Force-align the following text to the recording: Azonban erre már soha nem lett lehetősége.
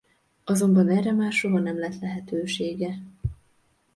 Azonban 0.43 0.89
erre 0.89 1.11
már 1.13 1.31
soha 1.31 1.59
nem 1.59 1.79
lett 1.79 1.99
lehetősége. 1.99 2.99